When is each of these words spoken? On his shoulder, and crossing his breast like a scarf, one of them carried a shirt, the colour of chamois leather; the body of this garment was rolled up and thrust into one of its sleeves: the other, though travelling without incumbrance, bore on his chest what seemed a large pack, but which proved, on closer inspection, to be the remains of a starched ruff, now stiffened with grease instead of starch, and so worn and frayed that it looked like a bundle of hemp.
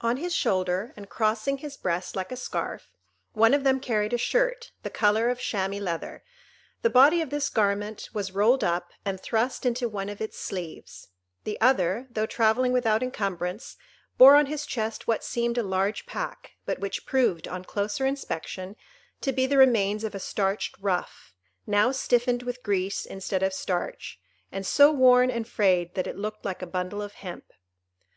On 0.00 0.16
his 0.16 0.34
shoulder, 0.34 0.92
and 0.96 1.08
crossing 1.08 1.58
his 1.58 1.76
breast 1.76 2.16
like 2.16 2.32
a 2.32 2.36
scarf, 2.36 2.88
one 3.34 3.54
of 3.54 3.62
them 3.62 3.78
carried 3.78 4.12
a 4.12 4.18
shirt, 4.18 4.72
the 4.82 4.90
colour 4.90 5.28
of 5.30 5.38
chamois 5.38 5.78
leather; 5.78 6.24
the 6.82 6.90
body 6.90 7.20
of 7.22 7.30
this 7.30 7.48
garment 7.48 8.08
was 8.12 8.32
rolled 8.32 8.64
up 8.64 8.90
and 9.04 9.20
thrust 9.20 9.64
into 9.64 9.88
one 9.88 10.08
of 10.08 10.20
its 10.20 10.40
sleeves: 10.40 11.06
the 11.44 11.56
other, 11.60 12.08
though 12.10 12.26
travelling 12.26 12.72
without 12.72 13.00
incumbrance, 13.00 13.76
bore 14.18 14.34
on 14.34 14.46
his 14.46 14.66
chest 14.66 15.06
what 15.06 15.22
seemed 15.22 15.56
a 15.56 15.62
large 15.62 16.04
pack, 16.04 16.54
but 16.66 16.80
which 16.80 17.06
proved, 17.06 17.46
on 17.46 17.62
closer 17.64 18.04
inspection, 18.04 18.74
to 19.20 19.30
be 19.30 19.46
the 19.46 19.56
remains 19.56 20.02
of 20.02 20.16
a 20.16 20.18
starched 20.18 20.76
ruff, 20.80 21.32
now 21.64 21.92
stiffened 21.92 22.42
with 22.42 22.64
grease 22.64 23.06
instead 23.06 23.44
of 23.44 23.52
starch, 23.54 24.18
and 24.50 24.66
so 24.66 24.90
worn 24.90 25.30
and 25.30 25.46
frayed 25.46 25.94
that 25.94 26.08
it 26.08 26.16
looked 26.18 26.44
like 26.44 26.60
a 26.60 26.66
bundle 26.66 27.00
of 27.00 27.12
hemp. 27.12 27.52